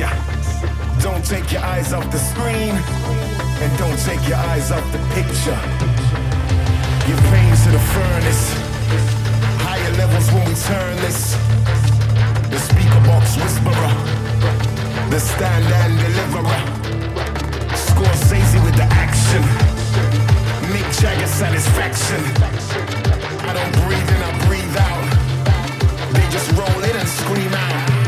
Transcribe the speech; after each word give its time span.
elixir. 0.00 0.10
Don't 1.00 1.24
take 1.24 1.52
your 1.52 1.62
eyes 1.62 1.92
off 1.92 2.10
the 2.10 2.18
screen, 2.18 2.74
and 3.62 3.78
don't 3.78 3.98
take 4.04 4.26
your 4.28 4.36
eyes 4.36 4.70
off 4.70 4.84
the 4.92 4.98
picture. 5.14 5.58
Your 7.08 7.18
pains 7.32 7.64
to 7.64 7.70
the 7.70 7.84
furnace, 7.94 8.52
higher 9.64 9.92
levels 9.96 10.30
when 10.32 10.46
we 10.48 10.54
turn 10.54 10.96
this. 11.00 11.36
The 12.50 12.58
speaker 12.58 13.02
box 13.06 13.36
whisperer, 13.36 13.92
the 15.10 15.20
stand 15.20 15.64
and 15.64 15.98
deliverer. 15.98 16.62
Scorsese 17.74 18.62
with 18.64 18.76
the 18.76 18.88
action, 18.90 19.42
Mick 20.72 20.88
Jagger 21.00 21.26
satisfaction. 21.26 22.22
I 23.48 23.52
don't 23.54 23.72
breathe 23.84 24.10
in, 24.14 24.22
I 24.22 24.46
breathe 24.46 24.76
out. 24.76 25.06
They 26.12 26.26
just 26.30 26.50
roll 26.52 26.84
in 26.84 26.96
and 26.96 27.08
scream 27.08 27.54
out. 27.54 27.99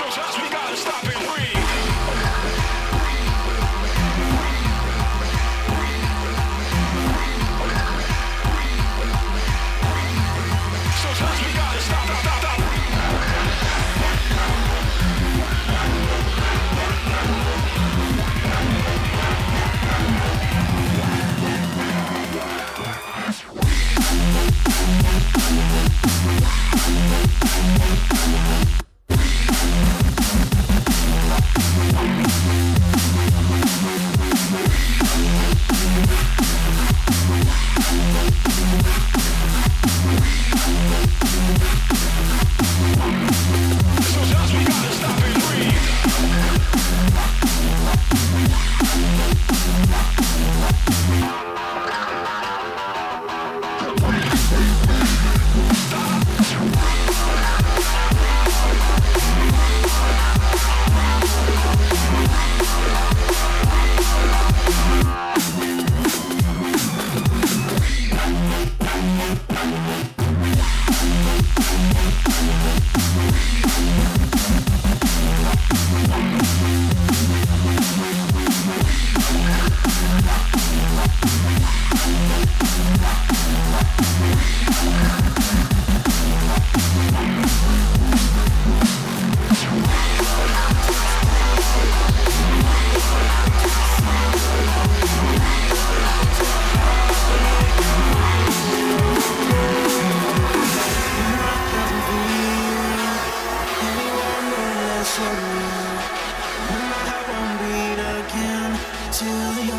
So 0.00 0.06
just 0.08 0.40
we 0.40 0.48
gotta 0.48 0.76
stop 0.78 1.04
and 1.04 1.26
breathe. 1.28 1.49